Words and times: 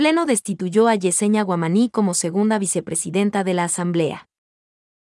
Pleno 0.00 0.24
destituyó 0.24 0.88
a 0.88 0.94
Yesenia 0.94 1.42
Guamaní 1.42 1.90
como 1.90 2.14
segunda 2.14 2.58
vicepresidenta 2.58 3.44
de 3.44 3.52
la 3.52 3.64
Asamblea. 3.64 4.30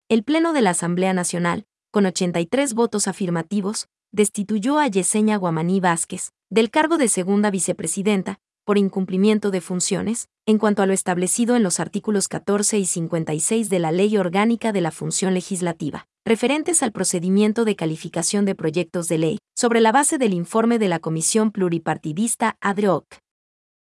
El 0.07 0.23
Pleno 0.23 0.53
de 0.53 0.61
la 0.61 0.69
Asamblea 0.69 1.13
Nacional, 1.13 1.65
con 1.89 2.05
83 2.05 2.75
votos 2.75 3.07
afirmativos, 3.07 3.87
destituyó 4.11 4.77
a 4.77 4.85
Yesenia 4.85 5.37
Guamaní 5.37 5.79
Vázquez, 5.79 6.31
del 6.51 6.69
cargo 6.69 6.99
de 6.99 7.07
segunda 7.07 7.49
vicepresidenta, 7.49 8.37
por 8.65 8.77
incumplimiento 8.77 9.49
de 9.49 9.61
funciones, 9.61 10.27
en 10.45 10.59
cuanto 10.59 10.83
a 10.83 10.85
lo 10.85 10.93
establecido 10.93 11.55
en 11.55 11.63
los 11.63 11.79
artículos 11.79 12.27
14 12.27 12.77
y 12.77 12.85
56 12.85 13.71
de 13.71 13.79
la 13.79 13.91
Ley 13.91 14.15
Orgánica 14.17 14.71
de 14.71 14.81
la 14.81 14.91
Función 14.91 15.33
Legislativa, 15.33 16.05
referentes 16.23 16.83
al 16.83 16.91
procedimiento 16.91 17.65
de 17.65 17.75
calificación 17.75 18.45
de 18.45 18.53
proyectos 18.53 19.07
de 19.07 19.17
ley, 19.17 19.39
sobre 19.57 19.81
la 19.81 19.91
base 19.91 20.19
del 20.19 20.35
informe 20.35 20.77
de 20.77 20.89
la 20.89 20.99
Comisión 20.99 21.49
Pluripartidista 21.49 22.57
ADROC. 22.61 23.22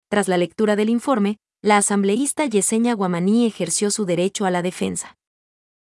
Tras 0.09 0.29
la 0.29 0.37
lectura 0.37 0.77
del 0.77 0.91
informe, 0.91 1.39
la 1.63 1.79
asambleísta 1.79 2.47
Yesenia 2.47 2.95
Guamaní 2.95 3.47
ejerció 3.47 3.91
su 3.91 4.05
derecho 4.05 4.45
a 4.45 4.51
la 4.51 4.63
defensa. 4.63 5.17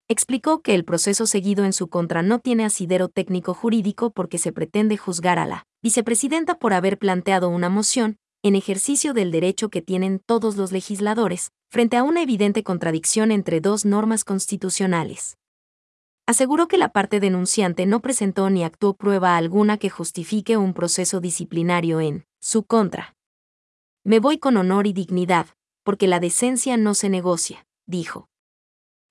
Explicó 0.09 0.62
que 0.62 0.73
el 0.73 0.86
proceso 0.86 1.27
seguido 1.27 1.66
en 1.66 1.73
su 1.73 1.90
contra 1.90 2.22
no 2.22 2.40
tiene 2.40 2.64
asidero 2.64 3.09
técnico 3.09 3.54
jurídico 3.54 4.12
porque 4.12 4.38
se 4.38 4.54
pretende 4.54 4.95
juzgar 4.95 5.38
a 5.38 5.45
la 5.45 5.66
vicepresidenta 5.84 6.58
por 6.58 6.72
haber 6.72 6.98
planteado 6.98 7.50
una 7.50 7.67
moción, 7.67 8.16
en 8.44 8.55
ejercicio 8.55 9.14
del 9.14 9.31
derecho 9.31 9.70
que 9.70 9.81
tienen 9.81 10.20
todos 10.26 10.55
los 10.55 10.72
legisladores, 10.72 11.52
frente 11.70 11.98
a 11.98 12.03
una 12.03 12.22
evidente 12.22 12.64
contradicción 12.64 13.31
entre 13.31 13.59
dos 13.59 13.84
normas 13.84 14.23
constitucionales. 14.23 15.38
Aseguró 16.26 16.70
que 16.70 16.78
la 16.78 16.94
parte 16.94 17.20
denunciante 17.20 17.86
no 17.86 18.02
presentó 18.02 18.50
ni 18.50 18.64
actuó 18.64 18.94
prueba 18.94 19.36
alguna 19.36 19.78
que 19.78 19.89
justifique 19.89 20.55
un 20.55 20.73
proceso 20.73 21.20
disciplinario 21.20 22.00
en 22.00 22.26
su 22.39 22.64
contra. 22.64 23.16
Me 24.07 24.21
voy 24.21 24.38
con 24.38 24.55
honor 24.55 24.88
y 24.88 24.93
dignidad, 24.93 25.47
porque 25.84 26.07
la 26.07 26.21
decencia 26.21 26.77
no 26.77 26.93
se 26.93 27.09
negocia, 27.09 27.67
dijo. 27.88 28.30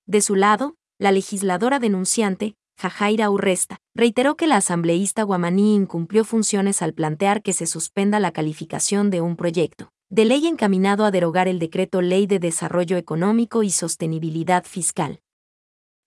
De 0.07 0.21
su 0.21 0.33
lado, 0.33 0.73
la 0.97 1.11
legisladora 1.11 1.77
denunciante, 1.77 2.55
Jajaira 2.79 3.29
Urresta, 3.29 3.77
reiteró 3.93 4.35
que 4.35 4.47
la 4.47 4.55
asambleísta 4.55 5.21
guamaní 5.21 5.75
incumplió 5.75 6.25
funciones 6.25 6.81
al 6.81 6.95
plantear 6.95 7.43
que 7.43 7.53
se 7.53 7.67
suspenda 7.67 8.19
la 8.19 8.31
calificación 8.31 9.11
de 9.11 9.21
un 9.21 9.35
proyecto 9.35 9.91
de 10.09 10.25
ley 10.25 10.47
encaminado 10.47 11.05
a 11.05 11.11
derogar 11.11 11.47
el 11.47 11.59
decreto 11.59 12.01
Ley 12.01 12.25
de 12.25 12.39
Desarrollo 12.39 12.97
Económico 12.97 13.61
y 13.61 13.69
Sostenibilidad 13.69 14.63
Fiscal. 14.63 15.19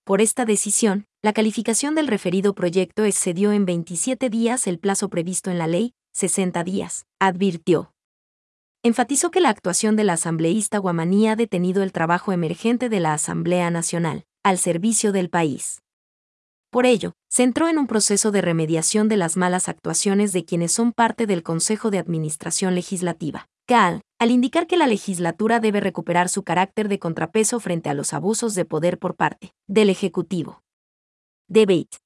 Por 0.02 0.20
esta 0.20 0.44
decisión, 0.44 1.06
la 1.22 1.32
calificación 1.32 1.94
del 1.94 2.08
referido 2.08 2.56
proyecto 2.56 3.04
excedió 3.04 3.52
en 3.52 3.66
27 3.66 4.30
días 4.30 4.66
el 4.66 4.80
plazo 4.80 5.10
previsto 5.10 5.48
en 5.48 5.58
la 5.58 5.68
ley, 5.68 5.94
60 6.12 6.64
días, 6.64 7.06
advirtió 7.20 7.89
enfatizó 8.82 9.30
que 9.30 9.40
la 9.40 9.50
actuación 9.50 9.96
de 9.96 10.04
la 10.04 10.14
asambleísta 10.14 10.78
guamaní 10.78 11.28
ha 11.28 11.36
detenido 11.36 11.82
el 11.82 11.92
trabajo 11.92 12.32
emergente 12.32 12.88
de 12.88 13.00
la 13.00 13.12
Asamblea 13.12 13.70
Nacional, 13.70 14.24
al 14.42 14.58
servicio 14.58 15.12
del 15.12 15.28
país. 15.28 15.82
Por 16.70 16.86
ello, 16.86 17.12
se 17.28 17.42
entró 17.42 17.68
en 17.68 17.78
un 17.78 17.86
proceso 17.86 18.30
de 18.30 18.40
remediación 18.40 19.08
de 19.08 19.16
las 19.16 19.36
malas 19.36 19.68
actuaciones 19.68 20.32
de 20.32 20.44
quienes 20.44 20.72
son 20.72 20.92
parte 20.92 21.26
del 21.26 21.42
Consejo 21.42 21.90
de 21.90 21.98
Administración 21.98 22.74
Legislativa, 22.74 23.48
CAL, 23.66 24.02
al 24.18 24.30
indicar 24.30 24.66
que 24.66 24.76
la 24.76 24.86
legislatura 24.86 25.60
debe 25.60 25.80
recuperar 25.80 26.28
su 26.28 26.42
carácter 26.42 26.88
de 26.88 26.98
contrapeso 26.98 27.60
frente 27.60 27.90
a 27.90 27.94
los 27.94 28.14
abusos 28.14 28.54
de 28.54 28.64
poder 28.64 28.98
por 28.98 29.16
parte 29.16 29.52
del 29.66 29.90
Ejecutivo. 29.90 30.62
Debate. 31.48 31.98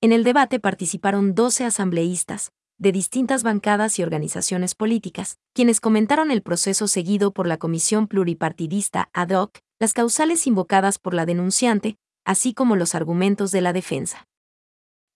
En 0.00 0.12
el 0.12 0.24
debate 0.24 0.60
participaron 0.60 1.34
12 1.34 1.64
asambleístas, 1.64 2.52
de 2.78 2.92
distintas 2.92 3.42
bancadas 3.42 3.98
y 3.98 4.02
organizaciones 4.02 4.74
políticas, 4.74 5.38
quienes 5.52 5.80
comentaron 5.80 6.30
el 6.30 6.42
proceso 6.42 6.88
seguido 6.88 7.32
por 7.32 7.46
la 7.46 7.56
Comisión 7.56 8.08
Pluripartidista 8.08 9.08
ad 9.12 9.30
hoc, 9.30 9.58
las 9.78 9.92
causales 9.92 10.46
invocadas 10.46 10.98
por 10.98 11.14
la 11.14 11.26
denunciante, 11.26 11.96
así 12.24 12.54
como 12.54 12.76
los 12.76 12.94
argumentos 12.94 13.50
de 13.50 13.60
la 13.60 13.72
defensa. 13.72 14.26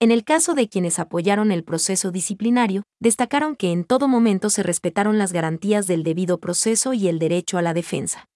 En 0.01 0.13
el 0.13 0.23
caso 0.25 0.55
de 0.55 0.69
quienes 0.69 1.01
apoyaron 1.01 1.51
el 1.51 1.65
proceso 1.65 2.13
disciplinario, 2.13 2.85
destacaron 3.01 3.57
que 3.57 3.73
en 3.73 3.83
todo 3.83 4.07
momento 4.07 4.49
se 4.49 4.63
respetaron 4.63 5.19
las 5.19 5.33
garantías 5.33 5.89
del 5.89 6.05
debido 6.05 6.39
proceso 6.39 6.93
y 6.93 7.09
el 7.09 7.19
derecho 7.19 7.59
a 7.59 7.63
la 7.63 7.75
defensa. 7.75 8.27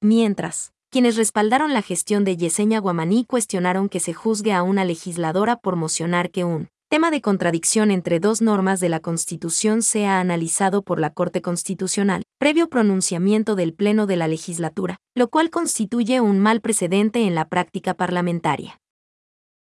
Mientras, 0.00 0.72
quienes 0.90 1.16
respaldaron 1.16 1.74
la 1.74 1.82
gestión 1.82 2.24
de 2.24 2.36
Yesenia 2.36 2.78
Guamaní 2.78 3.24
cuestionaron 3.24 3.88
que 3.88 3.98
se 3.98 4.14
juzgue 4.14 4.52
a 4.52 4.62
una 4.62 4.84
legisladora 4.84 5.56
por 5.56 5.74
mocionar 5.74 6.30
que 6.30 6.44
un 6.44 6.68
tema 6.88 7.10
de 7.10 7.20
contradicción 7.20 7.90
entre 7.90 8.20
dos 8.20 8.40
normas 8.40 8.78
de 8.78 8.88
la 8.88 9.00
Constitución 9.00 9.82
sea 9.82 10.20
analizado 10.20 10.82
por 10.82 11.00
la 11.00 11.10
Corte 11.10 11.42
Constitucional, 11.42 12.22
previo 12.38 12.68
pronunciamiento 12.68 13.56
del 13.56 13.74
Pleno 13.74 14.06
de 14.06 14.16
la 14.16 14.28
legislatura, 14.28 14.98
lo 15.14 15.28
cual 15.28 15.50
constituye 15.50 16.20
un 16.20 16.38
mal 16.38 16.60
precedente 16.60 17.26
en 17.26 17.34
la 17.34 17.48
práctica 17.48 17.94
parlamentaria. 17.94 18.78